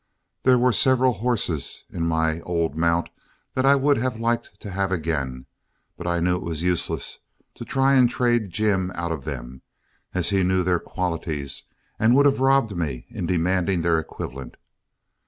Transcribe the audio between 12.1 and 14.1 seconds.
would have robbed me in demanding their